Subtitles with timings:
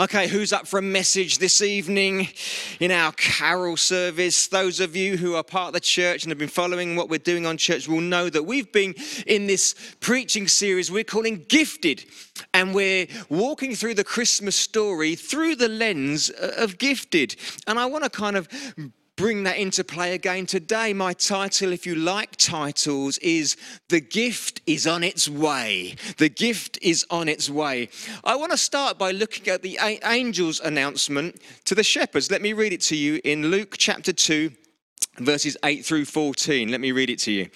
[0.00, 2.28] Okay, who's up for a message this evening
[2.78, 4.46] in our carol service?
[4.46, 7.18] Those of you who are part of the church and have been following what we're
[7.18, 8.94] doing on church will know that we've been
[9.26, 12.04] in this preaching series we're calling Gifted,
[12.54, 17.34] and we're walking through the Christmas story through the lens of Gifted.
[17.66, 18.48] And I want to kind of
[19.18, 20.92] bring that into play again today.
[20.92, 23.56] My title, if you like titles, is
[23.88, 25.96] The Gift is on its way.
[26.18, 27.88] The gift is on its way.
[28.22, 32.30] I want to start by looking at the angel's announcement to the shepherds.
[32.30, 34.52] Let me read it to you in Luke chapter 2,
[35.18, 36.70] verses 8 through 14.
[36.70, 37.50] Let me read it to you.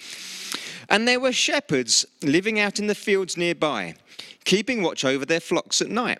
[0.89, 3.95] And there were shepherds living out in the fields nearby,
[4.43, 6.19] keeping watch over their flocks at night.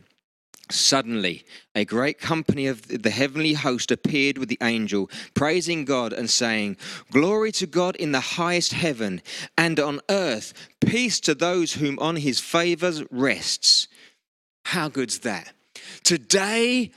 [0.71, 1.43] Suddenly,
[1.75, 6.77] a great company of the heavenly host appeared with the angel, praising God and saying,
[7.11, 9.21] Glory to God in the highest heaven,
[9.57, 13.87] and on earth, peace to those whom on his favors rests.
[14.65, 15.53] How good's that?
[16.03, 16.91] Today,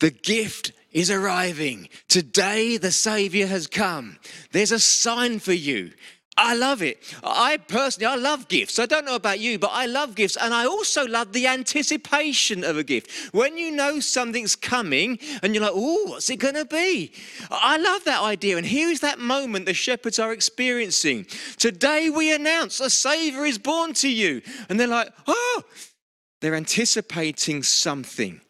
[0.00, 1.88] the gift is arriving.
[2.08, 4.18] Today, the Savior has come.
[4.52, 5.92] There's a sign for you.
[6.36, 7.02] I love it.
[7.22, 8.78] I personally, I love gifts.
[8.78, 10.36] I don't know about you, but I love gifts.
[10.36, 13.10] And I also love the anticipation of a gift.
[13.34, 17.12] When you know something's coming and you're like, oh, what's it going to be?
[17.50, 18.56] I love that idea.
[18.56, 21.26] And here's that moment the shepherds are experiencing.
[21.58, 24.40] Today we announce a Savior is born to you.
[24.68, 25.62] And they're like, oh,
[26.40, 28.40] they're anticipating something.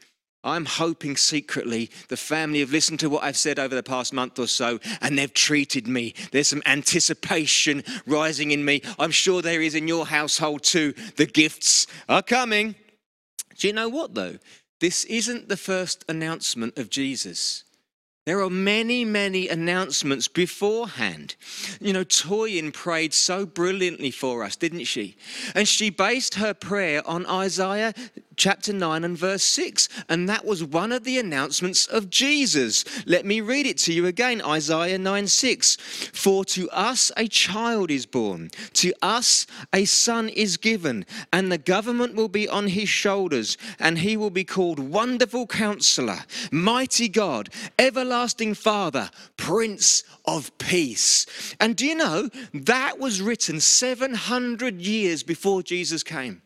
[0.43, 4.39] I'm hoping secretly the family have listened to what I've said over the past month
[4.39, 6.15] or so and they've treated me.
[6.33, 8.81] There's some anticipation rising in me.
[8.99, 10.95] I'm sure there is in your household too.
[11.17, 12.75] The gifts are coming.
[13.59, 14.39] Do you know what though?
[14.81, 17.65] This isn't the first announcement of Jesus.
[18.27, 21.37] There are many, many announcements beforehand.
[21.81, 25.17] You know, Toyin prayed so brilliantly for us, didn't she?
[25.55, 27.95] And she based her prayer on Isaiah
[28.37, 29.89] chapter 9 and verse 6.
[30.09, 32.85] And that was one of the announcements of Jesus.
[33.07, 35.77] Let me read it to you again Isaiah 9 6.
[36.13, 41.59] For to us a child is born, to us a son is given, and the
[41.59, 46.21] government will be on his shoulders, and he will be called Wonderful Counselor,
[46.51, 47.49] Mighty God,
[47.79, 48.10] Everlasting
[48.55, 51.27] Father, Prince of Peace.
[51.61, 56.43] And do you know that was written 700 years before Jesus came?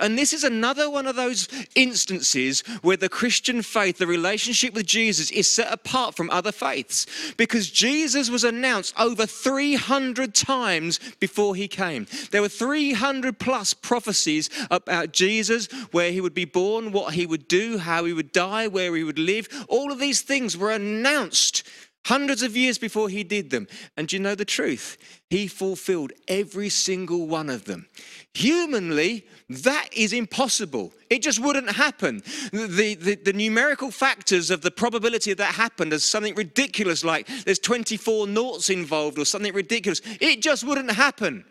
[0.00, 4.86] And this is another one of those instances where the Christian faith, the relationship with
[4.86, 7.06] Jesus, is set apart from other faiths
[7.36, 12.08] because Jesus was announced over 300 times before he came.
[12.32, 17.46] There were 300 plus prophecies about Jesus, where he would be born, what he would
[17.46, 19.48] do, how he would die, where he would live.
[19.68, 21.62] All of these things were announced
[22.06, 23.66] hundreds of years before he did them.
[23.96, 24.98] And you know the truth?
[25.30, 27.88] He fulfilled every single one of them.
[28.34, 30.92] Humanly, that is impossible.
[31.10, 32.22] It just wouldn't happen.
[32.52, 37.26] The, the, the, numerical factors of the probability of that happened as something ridiculous, like
[37.44, 40.00] there's 24 noughts involved or something ridiculous.
[40.20, 41.44] It just wouldn't happen.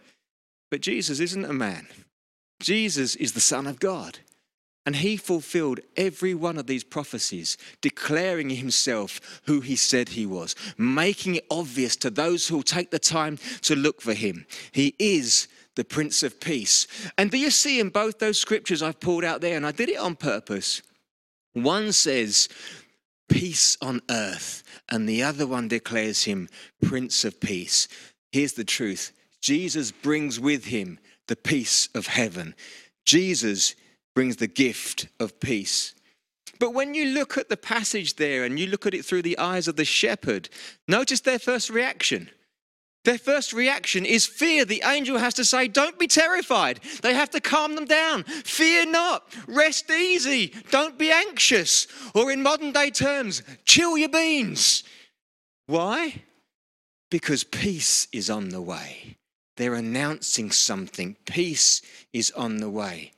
[0.70, 1.88] But Jesus isn't a man,
[2.60, 4.20] Jesus is the Son of God.
[4.86, 10.56] And he fulfilled every one of these prophecies, declaring himself who he said he was,
[10.78, 14.46] making it obvious to those who will take the time to look for him.
[14.74, 16.86] He is the Prince of Peace.
[17.18, 19.90] And do you see in both those scriptures I've pulled out there, and I did
[19.90, 20.82] it on purpose?
[21.54, 22.50] One says,
[23.30, 26.50] peace on earth, and the other one declares him
[26.84, 27.88] Prince of Peace.
[28.32, 29.12] Here's the truth
[29.42, 32.54] Jesus brings with him the peace of heaven.
[33.06, 33.76] Jesus
[34.16, 35.94] brings the gift of peace.
[36.60, 39.38] But when you look at the passage there and you look at it through the
[39.38, 40.50] eyes of the shepherd,
[40.88, 42.30] notice their first reaction.
[43.04, 44.64] Their first reaction is fear.
[44.64, 46.80] The angel has to say, Don't be terrified.
[47.02, 48.24] They have to calm them down.
[48.24, 49.26] Fear not.
[49.48, 50.54] Rest easy.
[50.72, 51.88] Don't be anxious.
[52.16, 54.84] Or in modern day terms, chill your beans.
[55.68, 56.22] Why?
[57.12, 59.18] Because peace is on the way.
[59.58, 61.18] They're announcing something.
[61.26, 61.82] Peace
[62.14, 63.13] is on the way.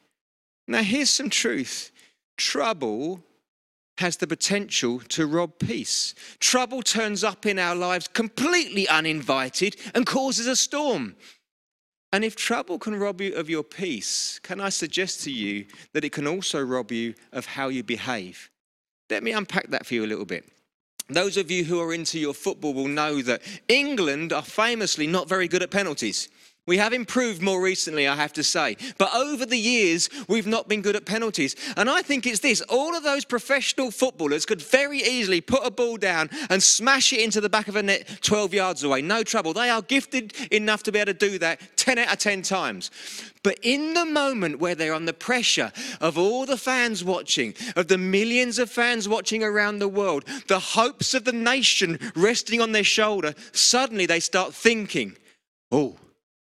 [0.68, 1.92] Now, here's some truth
[2.38, 3.24] trouble
[3.98, 6.16] has the potential to rob peace.
[6.40, 11.16] Trouble turns up in our lives completely uninvited and causes a storm.
[12.12, 16.06] And if trouble can rob you of your peace, can I suggest to you that
[16.06, 18.50] it can also rob you of how you behave?
[19.10, 20.46] Let me unpack that for you a little bit.
[21.08, 25.30] those of you who are into your football will know that England are famously not
[25.30, 26.30] very good at penalties.
[26.68, 28.76] We have improved more recently, I have to say.
[28.98, 31.56] But over the years, we've not been good at penalties.
[31.78, 35.70] And I think it's this all of those professional footballers could very easily put a
[35.70, 39.04] ball down and smash it into the back of a net 12 yards away.
[39.04, 39.54] No trouble.
[39.54, 42.90] They are gifted enough to be able to do that 10 out of 10 times.
[43.44, 45.72] But in the moment where they're under pressure
[46.02, 50.60] of all the fans watching, of the millions of fans watching around the world, the
[50.60, 55.16] hopes of the nation resting on their shoulder, suddenly they start thinking,
[55.72, 55.98] oh,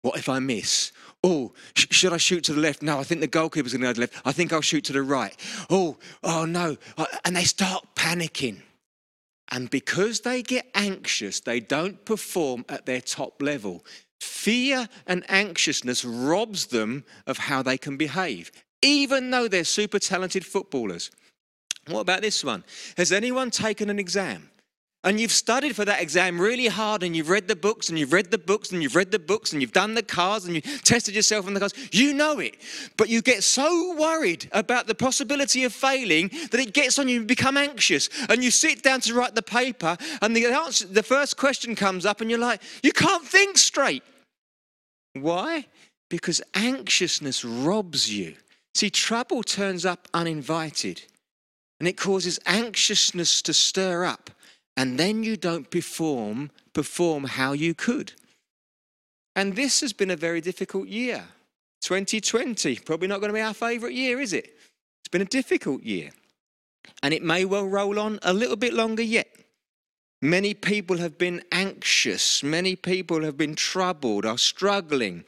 [0.03, 0.91] what if I miss?
[1.23, 2.81] Oh, sh- should I shoot to the left?
[2.81, 4.27] No, I think the goalkeeper's going to go to the left.
[4.27, 5.35] I think I'll shoot to the right.
[5.69, 6.77] Oh, oh no.
[7.23, 8.61] And they start panicking.
[9.49, 13.85] And because they get anxious, they don't perform at their top level.
[14.19, 18.51] Fear and anxiousness robs them of how they can behave,
[18.81, 21.11] even though they're super talented footballers.
[21.87, 22.65] What about this one?
[22.97, 24.49] Has anyone taken an exam?
[25.03, 28.13] And you've studied for that exam really hard and you've read the books and you've
[28.13, 30.83] read the books and you've read the books and you've done the cars and you've
[30.83, 32.55] tested yourself on the cars, you know it.
[32.95, 37.19] But you get so worried about the possibility of failing that it gets on you
[37.19, 38.09] and become anxious.
[38.29, 42.05] And you sit down to write the paper and the answer, the first question comes
[42.05, 44.03] up and you're like, you can't think straight.
[45.13, 45.65] Why?
[46.09, 48.35] Because anxiousness robs you.
[48.73, 51.03] See, trouble turns up uninvited
[51.79, 54.29] and it causes anxiousness to stir up
[54.75, 58.13] and then you don't perform perform how you could.
[59.35, 61.23] And this has been a very difficult year.
[61.81, 64.45] 2020, probably not going to be our favorite year, is it?
[65.01, 66.11] It's been a difficult year.
[67.01, 69.27] And it may well roll on a little bit longer yet.
[70.23, 72.43] Many people have been anxious.
[72.43, 75.25] Many people have been troubled, are struggling,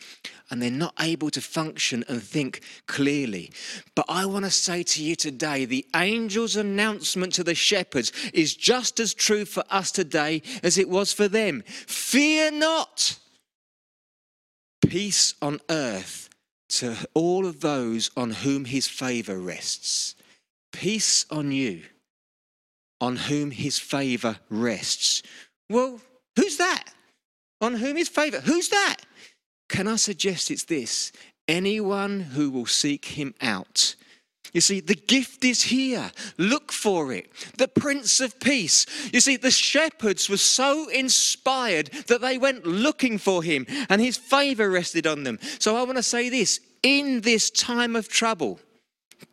[0.50, 3.52] and they're not able to function and think clearly.
[3.94, 8.56] But I want to say to you today the angel's announcement to the shepherds is
[8.56, 11.64] just as true for us today as it was for them.
[11.68, 13.20] Fear not.
[14.88, 16.30] Peace on earth
[16.70, 20.16] to all of those on whom his favor rests.
[20.72, 21.82] Peace on you
[23.02, 25.22] on whom his favor rests.
[25.70, 26.00] Well,
[26.36, 26.86] who's that?
[27.62, 28.40] On whom his favor?
[28.40, 28.98] Who's that?
[29.70, 31.12] Can I suggest it's this?
[31.48, 33.96] Anyone who will seek him out.
[34.54, 36.12] You see, the gift is here.
[36.38, 37.30] Look for it.
[37.58, 38.86] The Prince of Peace.
[39.12, 44.18] You see, the shepherds were so inspired that they went looking for him and his
[44.18, 45.40] favor rested on them.
[45.60, 48.60] So I want to say this in this time of trouble,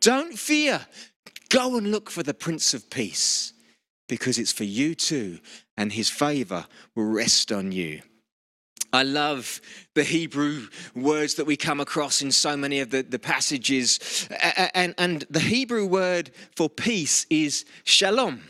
[0.01, 0.85] don't fear.
[1.53, 3.53] Go and look for the Prince of Peace
[4.09, 5.37] because it's for you too,
[5.77, 6.65] and his favor
[6.95, 8.01] will rest on you.
[8.91, 9.61] I love
[9.93, 14.27] the Hebrew words that we come across in so many of the, the passages.
[14.73, 18.41] And, and the Hebrew word for peace is shalom.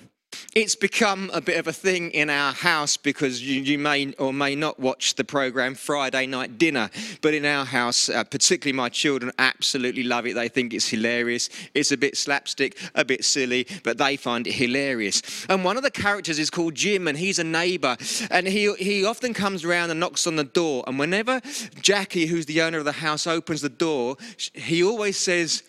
[0.56, 4.32] It's become a bit of a thing in our house because you, you, may or
[4.32, 6.92] may not watch the program Friday Night Dinner.
[7.24, 10.36] But in our house, uh, particularly my children, absolutely love it.
[10.36, 11.50] They think it's hilarious.
[11.74, 15.24] It's a bit slapstick, a bit silly, but they find it hilarious.
[15.50, 17.98] And one of the characters is called Jim, and he's a neighbor.
[18.30, 20.84] And he, he often comes around and knocks on the door.
[20.86, 21.42] And whenever
[21.82, 24.18] Jackie, who's the owner of the house, opens the door,
[24.54, 25.64] he always says,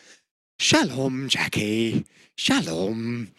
[0.59, 2.05] Shalom, Jackie.
[2.37, 3.31] Shalom.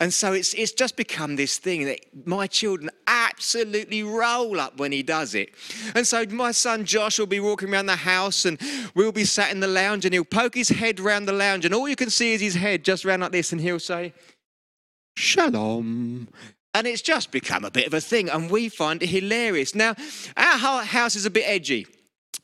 [0.00, 4.92] And so it's, it's just become this thing that my children absolutely roll up when
[4.92, 5.50] he does it.
[5.94, 8.60] And so my son Josh will be walking around the house and
[8.94, 11.74] we'll be sat in the lounge and he'll poke his head round the lounge and
[11.74, 14.12] all you can see is his head just round like this and he'll say,
[15.16, 16.28] Shalom.
[16.74, 19.74] And it's just become a bit of a thing and we find it hilarious.
[19.74, 19.96] Now,
[20.36, 21.88] our house is a bit edgy.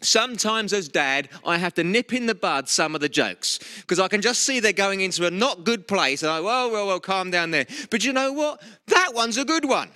[0.05, 3.99] Sometimes, as dad, I have to nip in the bud some of the jokes because
[3.99, 6.23] I can just see they're going into a not good place.
[6.23, 7.67] And I, well, well, well, calm down there.
[7.91, 8.63] But you know what?
[8.89, 9.91] That one's a good one.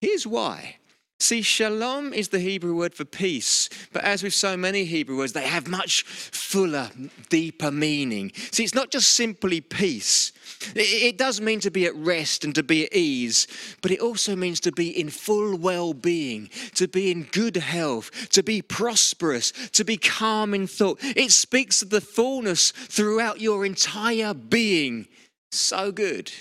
[0.00, 0.78] Here's why
[1.20, 5.32] See, shalom is the Hebrew word for peace, but as with so many Hebrew words,
[5.32, 6.90] they have much fuller,
[7.28, 8.30] deeper meaning.
[8.52, 10.32] See, it's not just simply peace.
[10.74, 13.46] It does mean to be at rest and to be at ease,
[13.82, 18.10] but it also means to be in full well being, to be in good health,
[18.30, 20.98] to be prosperous, to be calm in thought.
[21.02, 25.08] It speaks of the fullness throughout your entire being.
[25.50, 26.32] So good.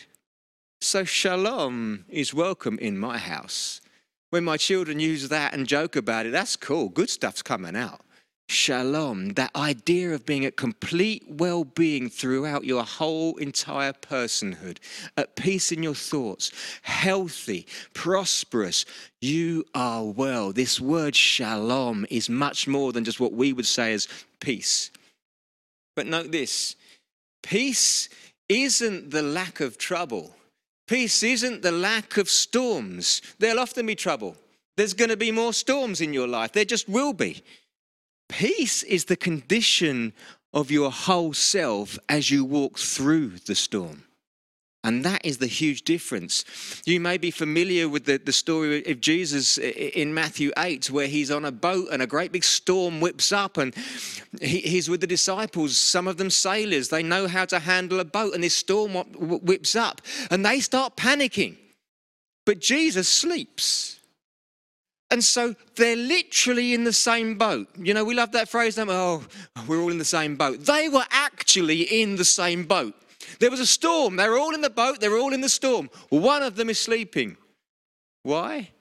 [0.82, 3.82] So, shalom is welcome in my house.
[4.30, 6.90] When my children use that and joke about it, that's cool.
[6.90, 8.02] Good stuff's coming out.
[8.50, 14.78] Shalom, that idea of being at complete well being throughout your whole entire personhood,
[15.18, 16.52] at peace in your thoughts,
[16.82, 18.86] healthy, prosperous,
[19.22, 20.54] you are well.
[20.54, 24.08] This word shalom is much more than just what we would say as
[24.40, 24.92] peace.
[25.96, 26.76] But note this
[27.44, 28.08] peace
[28.48, 30.34] isn't the lack of trouble,
[30.88, 33.22] Peace isn't the lack of storms.
[33.40, 34.38] There'll often be trouble.
[34.78, 36.54] There's going to be more storms in your life.
[36.54, 37.44] There just will be.
[38.30, 40.14] Peace is the condition
[40.54, 44.04] of your whole self as you walk through the storm.
[44.84, 46.46] And that is the huge difference.
[46.86, 51.30] You may be familiar with the, the story of Jesus in Matthew 8, where he's
[51.30, 53.76] on a boat and a great big storm whips up, and
[54.40, 56.88] he, he's with the disciples, some of them sailors.
[56.88, 60.96] They know how to handle a boat, and this storm whips up, and they start
[60.96, 61.58] panicking.
[62.46, 63.97] But Jesus sleeps.
[65.10, 67.68] And so they're literally in the same boat.
[67.78, 68.90] You know, we love that phrase, we?
[68.90, 69.26] Oh,
[69.68, 70.66] we're all in the same boat.
[70.66, 72.94] They were actually in the same boat.
[73.40, 74.18] There was a storm.
[74.18, 75.00] They were all in the boat.
[75.00, 75.90] They were all in the storm.
[76.10, 77.38] One of them is sleeping.
[78.24, 78.72] Why?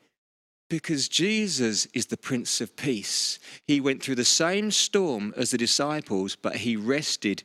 [0.68, 3.38] Because Jesus is the Prince of Peace.
[3.66, 7.45] He went through the same storm as the disciples, but he rested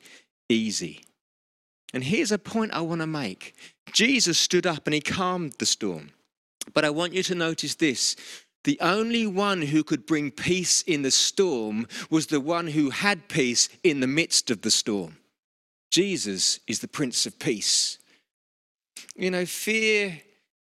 [0.49, 1.03] easy.
[1.93, 3.53] And here's a point I want to make
[3.93, 6.11] Jesus stood up and he calmed the storm.
[6.73, 8.15] But I want you to notice this
[8.63, 13.27] the only one who could bring peace in the storm was the one who had
[13.27, 15.17] peace in the midst of the storm.
[15.89, 17.97] Jesus is the Prince of Peace.
[19.15, 20.21] You know, fear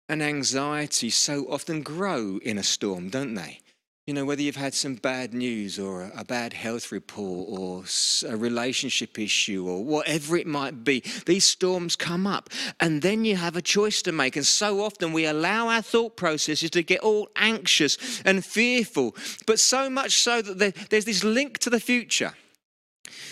[0.08, 3.60] and anxiety so often grow in a storm, don't they?
[4.06, 7.84] You know, whether you've had some bad news or a bad health report or
[8.30, 13.36] a relationship issue or whatever it might be, these storms come up and then you
[13.36, 14.36] have a choice to make.
[14.36, 19.58] And so often we allow our thought processes to get all anxious and fearful, but
[19.58, 22.34] so much so that there's this link to the future.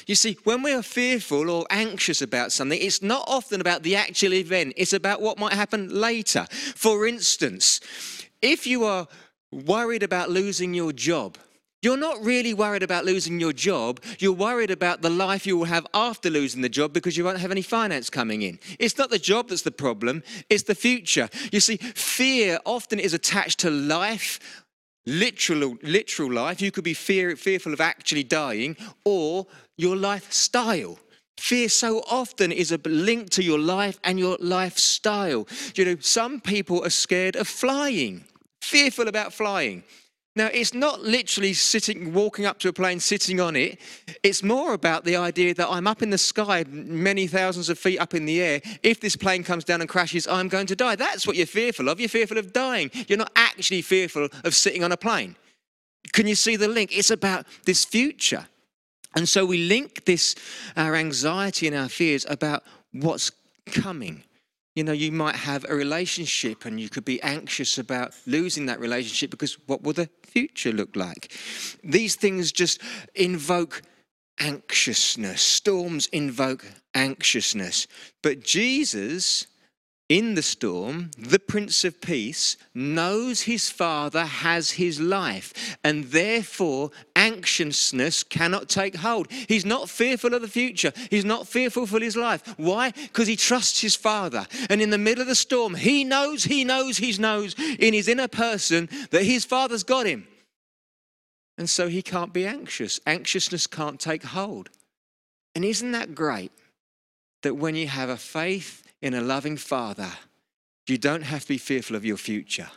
[0.07, 3.97] You see, when we are fearful or anxious about something, it's not often about the
[3.97, 6.47] actual event, it's about what might happen later.
[6.51, 7.79] For instance,
[8.41, 9.07] if you are
[9.53, 11.39] worried about losing your job,
[11.83, 14.01] you're not really worried about losing your job.
[14.21, 17.41] You're worried about the life you will have after losing the job because you won't
[17.41, 18.61] have any finance coming in.
[18.79, 21.29] It's not the job that's the problem, it's the future.
[21.51, 24.65] You see, fear often is attached to life
[25.07, 26.63] literal, literal life.
[26.63, 30.99] You could be fear, fearful of actually dying, or your lifestyle.
[31.37, 35.49] Fear so often is a link to your life and your lifestyle.
[35.75, 38.25] You know, some people are scared of flying,
[38.63, 39.85] fearful about flying.
[40.35, 43.79] Now, it's not literally sitting, walking up to a plane, sitting on it.
[44.23, 47.99] It's more about the idea that I'm up in the sky, many thousands of feet
[47.99, 48.63] up in the air.
[48.83, 50.97] If this plane comes down and crashes, I'm going to die.
[50.97, 52.01] That's what you're fearful of.
[52.01, 52.91] You're fearful of dying.
[53.09, 55.37] You're not actually fearful of sitting on a plane.
[56.15, 56.97] Can you see the link?
[56.97, 58.47] It's about this future.
[59.15, 60.35] And so we link this,
[60.79, 63.31] our anxiety and our fears about what's
[63.67, 64.25] coming.
[64.75, 68.81] You know, you might have a relationship and you could be anxious about losing that
[68.81, 71.31] relationship because what will the future look like?
[71.85, 72.81] These things just
[73.15, 73.83] invoke
[74.41, 75.43] anxiousness.
[75.43, 76.65] Storms invoke
[76.95, 77.87] anxiousness.
[78.23, 79.47] But Jesus
[80.09, 86.91] in the storm, the Prince of Peace knows his Father has his life, and therefore
[87.17, 89.31] anxiousness cannot take hold.
[89.31, 92.43] He's not fearful of the future, he's not fearful for his life.
[92.59, 92.91] Why?
[92.91, 94.47] Because he trusts his Father.
[94.69, 98.09] And in the middle of the storm, he knows, he knows, he knows in his
[98.09, 100.27] inner person that his Father's got him.
[101.57, 103.01] And so he can't be anxious.
[103.07, 104.69] Anxiousness can't take hold.
[105.55, 106.53] And isn't that great?
[107.43, 110.11] That when you have a faith in a loving father,
[110.87, 112.71] you don't have to be fearful of your future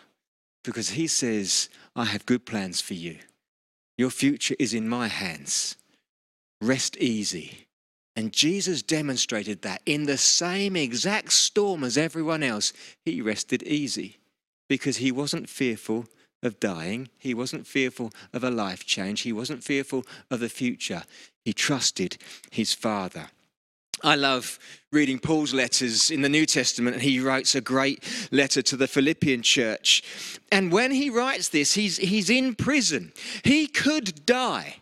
[0.64, 3.18] because he says, I have good plans for you.
[3.98, 5.78] Your future is in my hands.
[6.62, 7.68] Rest easy.
[8.16, 14.18] And Jesus demonstrated that in the same exact storm as everyone else, he rested easy
[14.68, 16.08] because he wasn't fearful
[16.42, 17.10] of dying.
[17.18, 19.22] He wasn't fearful of a life change.
[19.22, 21.04] He wasn't fearful of the future.
[21.44, 22.18] He trusted
[22.52, 23.28] his Father.
[24.04, 24.60] I love
[24.92, 28.88] reading Paul's letters in the New Testament, and he writes a great letter to the
[28.88, 30.04] Philippian church.
[30.52, 33.14] And when he writes this, he's, he's in prison.
[33.44, 34.78] He could die.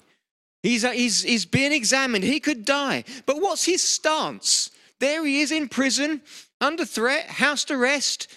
[0.63, 2.24] He's, uh, he's, he's being examined.
[2.24, 3.03] He could die.
[3.25, 4.72] But what's his stance?
[5.00, 6.22] There he is in prison,
[6.62, 8.27] under threat, house arrest.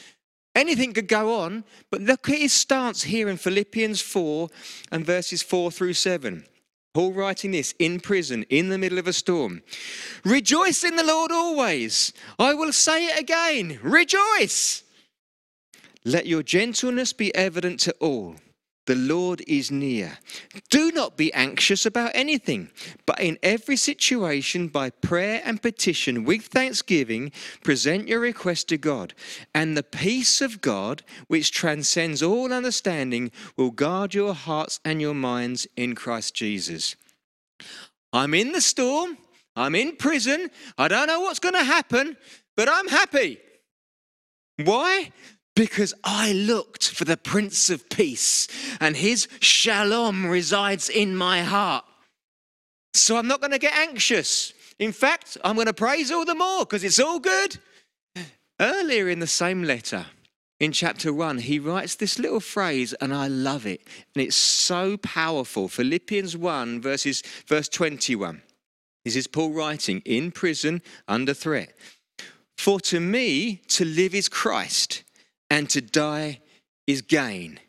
[0.55, 1.65] Anything could go on.
[1.91, 4.49] But look at his stance here in Philippians 4
[4.91, 6.45] and verses 4 through 7.
[6.97, 9.61] Paul writing this in prison, in the middle of a storm.
[10.25, 12.15] Rejoice in the Lord always.
[12.39, 13.79] I will say it again.
[13.83, 14.83] Rejoice.
[16.07, 18.37] Let your gentleness be evident to all.
[18.87, 20.19] The Lord is near.
[20.71, 22.71] Do not be anxious about anything,
[23.05, 27.33] but in every situation, by prayer and petition, with thanksgiving,
[27.65, 29.13] present your request to God.
[29.55, 35.15] And the peace of God, which transcends all understanding, will guard your hearts and your
[35.15, 36.95] minds in Christ Jesus.
[38.13, 39.19] I'm in the storm,
[39.57, 42.17] I'm in prison, I don't know what's going to happen,
[42.57, 43.41] but I'm happy.
[44.65, 45.11] Why?
[45.57, 48.47] Because I looked for the Prince of Peace
[48.79, 51.85] and his shalom resides in my heart.
[52.95, 54.53] So I'm not going to get anxious.
[54.79, 57.59] In fact, I'm going to praise all the more because it's all good.
[58.61, 60.07] Earlier in the same letter,
[60.61, 63.83] in chapter 1, he writes this little phrase, and I love it.
[64.15, 65.69] And it's so powerful.
[65.69, 68.43] Philippians 1, verses, verse 21.
[69.05, 71.75] This is Paul writing, in prison, under threat.
[72.57, 75.05] For to me, to live is Christ,
[75.51, 76.41] and to die
[76.87, 77.61] is gain.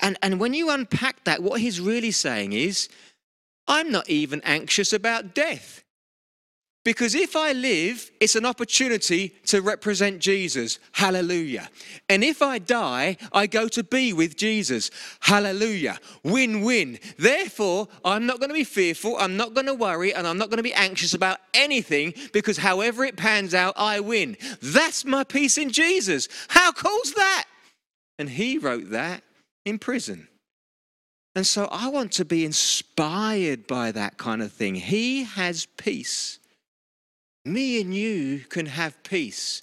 [0.00, 2.88] And, and when you unpack that, what he's really saying is,
[3.68, 5.81] I'm not even anxious about death.
[6.84, 10.80] Because if I live, it's an opportunity to represent Jesus.
[10.90, 11.68] Hallelujah.
[12.08, 14.90] And if I die, I go to be with Jesus.
[15.20, 16.00] Hallelujah.
[16.24, 16.98] Win win.
[17.18, 20.50] Therefore, I'm not going to be fearful, I'm not going to worry, and I'm not
[20.50, 24.36] going to be anxious about anything because however it pans out, I win.
[24.60, 26.28] That's my peace in Jesus.
[26.48, 27.44] How cool's that?
[28.18, 29.22] And he wrote that
[29.64, 30.26] in prison.
[31.36, 34.74] And so I want to be inspired by that kind of thing.
[34.74, 36.40] He has peace
[37.44, 39.62] me and you can have peace.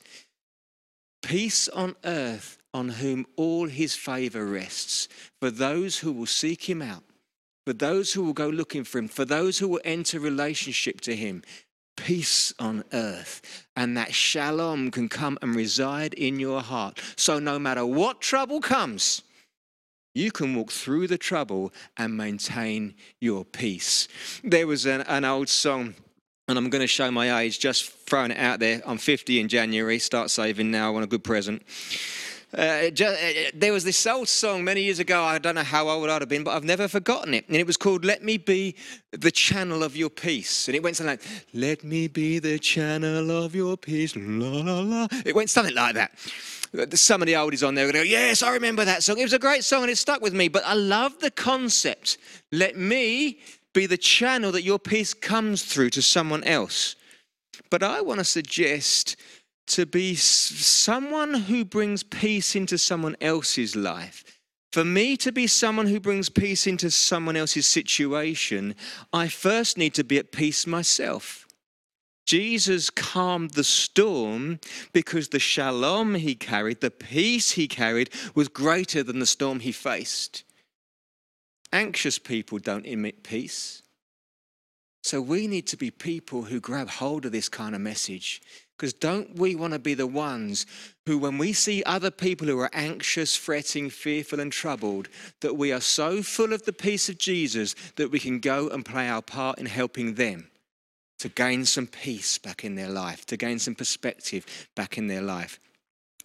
[1.21, 5.07] Peace on earth on whom all his favor rests,
[5.39, 7.03] for those who will seek him out,
[7.65, 11.15] for those who will go looking for him, for those who will enter relationship to
[11.15, 11.41] him.
[11.97, 16.97] Peace on earth, and that shalom can come and reside in your heart.
[17.17, 19.21] So, no matter what trouble comes,
[20.15, 24.07] you can walk through the trouble and maintain your peace.
[24.43, 25.95] There was an, an old song
[26.49, 28.81] and I'm going to show my age, just throwing it out there.
[28.83, 29.99] I'm 50 in January.
[29.99, 30.87] Start saving now.
[30.87, 31.61] I want a good present.
[32.51, 35.23] Uh, just, uh, there was this old song many years ago.
[35.23, 37.47] I don't know how old I'd have been, but I've never forgotten it.
[37.47, 38.75] And it was called "Let Me Be
[39.11, 43.29] the Channel of Your Peace." And it went something like, "Let me be the channel
[43.29, 45.07] of your peace." La la la.
[45.23, 46.13] It went something like that.
[46.97, 49.19] Some of the oldies on there go, "Yes, I remember that song.
[49.19, 52.17] It was a great song, and it stuck with me." But I love the concept.
[52.51, 53.37] Let me
[53.73, 56.95] be the channel that your peace comes through to someone else.
[57.69, 59.15] But I want to suggest
[59.67, 64.23] to be someone who brings peace into someone else's life.
[64.71, 68.75] For me to be someone who brings peace into someone else's situation,
[69.11, 71.47] I first need to be at peace myself.
[72.25, 74.59] Jesus calmed the storm
[74.93, 79.71] because the shalom he carried, the peace he carried, was greater than the storm he
[79.71, 80.43] faced.
[81.71, 83.83] Anxious people don't emit peace.
[85.03, 88.41] So we need to be people who grab hold of this kind of message.
[88.75, 90.65] Because don't we want to be the ones
[91.05, 95.09] who, when we see other people who are anxious, fretting, fearful, and troubled,
[95.41, 98.85] that we are so full of the peace of Jesus that we can go and
[98.85, 100.49] play our part in helping them
[101.19, 105.21] to gain some peace back in their life, to gain some perspective back in their
[105.21, 105.59] life.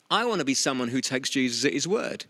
[0.08, 2.24] I want to be someone who takes Jesus at his word.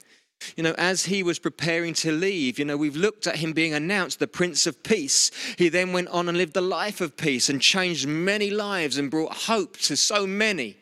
[0.57, 3.75] You know, as he was preparing to leave, you know, we've looked at him being
[3.75, 5.31] announced the Prince of Peace.
[5.57, 9.11] He then went on and lived a life of peace and changed many lives and
[9.11, 10.77] brought hope to so many.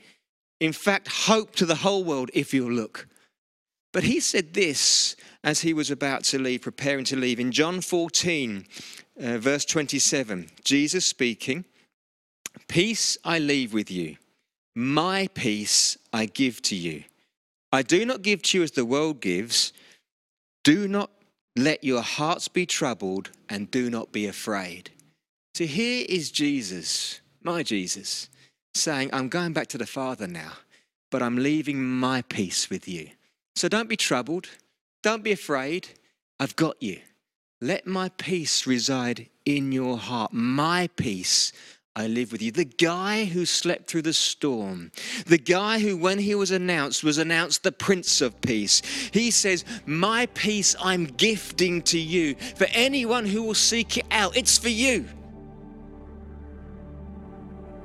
[0.60, 3.08] In fact, hope to the whole world if you'll look.
[3.92, 7.40] But he said this as he was about to leave, preparing to leave.
[7.40, 8.66] In John 14,
[9.20, 11.64] uh, verse 27, Jesus speaking,
[12.68, 14.16] Peace I leave with you,
[14.74, 17.04] my peace I give to you.
[17.72, 19.72] I do not give to you as the world gives.
[20.62, 21.10] Do not
[21.56, 24.90] let your hearts be troubled and do not be afraid.
[25.54, 28.28] So here is Jesus, my Jesus,
[28.74, 30.52] saying, I'm going back to the Father now,
[31.10, 33.08] but I'm leaving my peace with you.
[33.56, 34.48] So don't be troubled.
[35.02, 35.88] Don't be afraid.
[36.40, 37.00] I've got you.
[37.60, 40.32] Let my peace reside in your heart.
[40.32, 41.52] My peace
[41.94, 42.50] I live with you.
[42.50, 44.92] The guy who slept through the storm,
[45.26, 48.80] the guy who, when he was announced, was announced the Prince of Peace.
[49.12, 52.34] He says, My peace I'm gifting to you.
[52.56, 55.06] For anyone who will seek it out, it's for you.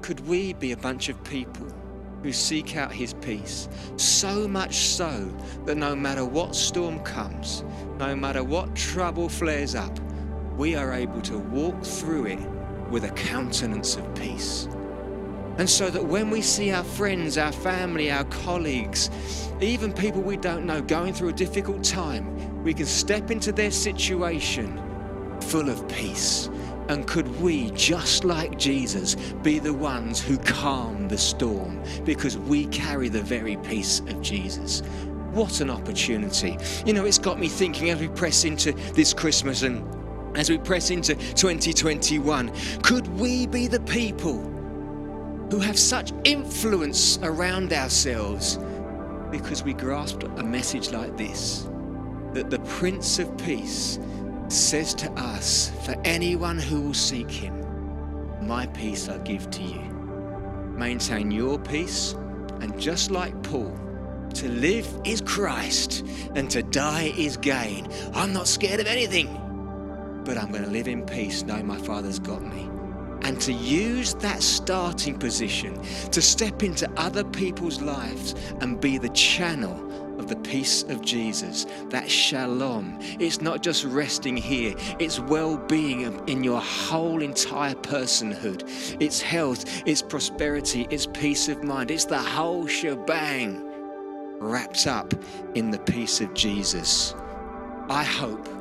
[0.02, 1.67] Could we be a bunch of people
[2.24, 3.67] who seek out his peace?
[3.98, 7.65] So much so that no matter what storm comes,
[7.98, 10.00] no matter what trouble flares up,
[10.56, 12.57] we are able to walk through it
[12.89, 14.67] with a countenance of peace.
[15.58, 19.10] And so that when we see our friends, our family, our colleagues,
[19.60, 23.71] even people we don't know going through a difficult time, we can step into their
[23.71, 24.82] situation
[25.41, 26.50] full of peace.
[26.89, 32.67] And could we, just like Jesus, be the ones who calm the storm because we
[32.67, 34.82] carry the very peace of Jesus?
[35.32, 36.58] What an opportunity.
[36.86, 39.84] You know, it's got me thinking as we press into this Christmas and
[40.38, 42.52] as we press into 2021,
[42.84, 44.39] could we be the people
[45.50, 48.60] who have such influence around ourselves
[49.32, 51.67] because we grasped a message like this
[52.34, 54.00] that the Prince of Peace
[54.47, 57.65] says to us, For anyone who will seek him,
[58.45, 59.82] my peace I give to you.
[60.76, 62.13] Maintain your peace,
[62.62, 63.78] and just like Paul,
[64.36, 67.88] to live is Christ and to die is gain.
[68.13, 69.28] I'm not scared of anything,
[70.27, 72.69] but I'm going to live in peace knowing my Father's got me.
[73.21, 79.09] And to use that starting position to step into other people's lives and be the
[79.09, 79.85] channel
[80.19, 82.97] of the peace of Jesus, that shalom.
[83.19, 88.63] It's not just resting here, it's well being in your whole entire personhood.
[88.99, 93.63] It's health, it's prosperity, it's peace of mind, it's the whole shebang
[94.39, 95.13] wrapped up
[95.55, 97.15] in the peace of Jesus.
[97.89, 98.57] I hope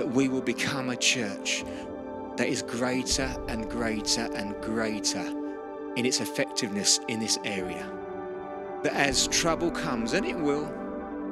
[0.00, 1.62] that we will become a church
[2.38, 5.26] that is greater and greater and greater
[5.96, 7.86] in its effectiveness in this area.
[8.82, 10.64] That as trouble comes, and it will,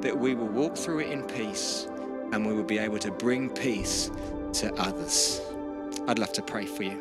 [0.01, 1.87] that we will walk through it in peace
[2.31, 4.11] and we will be able to bring peace
[4.53, 5.41] to others.
[6.07, 6.99] I'd love to pray for you.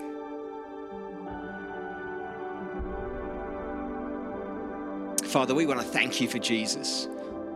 [5.24, 7.08] Father, we want to thank you for Jesus,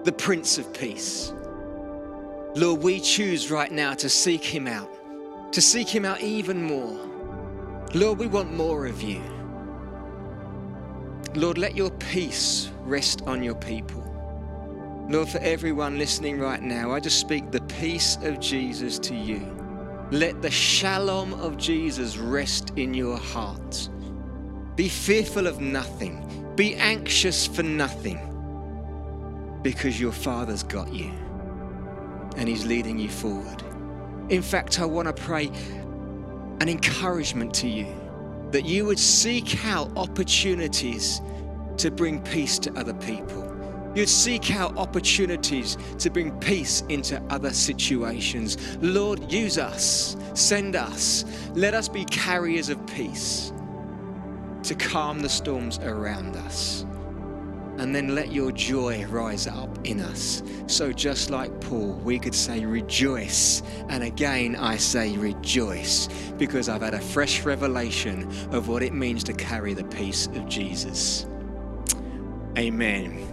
[0.05, 1.33] the Prince of Peace.
[2.55, 4.91] Lord, we choose right now to seek him out,
[5.53, 6.99] to seek him out even more.
[7.95, 9.23] Lord, we want more of you.
[11.35, 14.03] Lord, let your peace rest on your people.
[15.09, 19.41] Lord, for everyone listening right now, I just speak the peace of Jesus to you.
[20.11, 23.89] Let the shalom of Jesus rest in your heart.
[24.77, 28.19] Be fearful of nothing, be anxious for nothing,
[29.63, 31.13] because your Father's got you
[32.37, 33.63] and He's leading you forward.
[34.29, 35.51] In fact, I want to pray
[36.61, 37.87] an encouragement to you
[38.51, 41.21] that you would seek out opportunities
[41.79, 43.53] to bring peace to other people
[43.95, 48.79] You'd seek out opportunities to bring peace into other situations.
[48.81, 53.53] Lord, use us, send us, let us be carriers of peace
[54.63, 56.87] to calm the storms around us.
[57.79, 60.43] And then let your joy rise up in us.
[60.67, 63.63] So, just like Paul, we could say, Rejoice.
[63.89, 69.25] And again, I say, Rejoice, because I've had a fresh revelation of what it means
[69.25, 71.27] to carry the peace of Jesus.
[72.59, 73.29] Amen.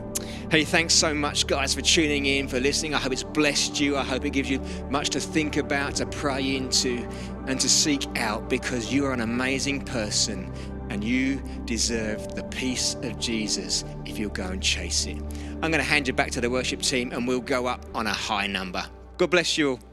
[0.49, 2.95] Hey, thanks so much, guys, for tuning in, for listening.
[2.95, 3.95] I hope it's blessed you.
[3.95, 7.07] I hope it gives you much to think about, to pray into,
[7.45, 10.51] and to seek out because you are an amazing person
[10.89, 15.17] and you deserve the peace of Jesus if you'll go and chase it.
[15.61, 18.07] I'm going to hand you back to the worship team and we'll go up on
[18.07, 18.85] a high number.
[19.17, 19.88] God bless you all.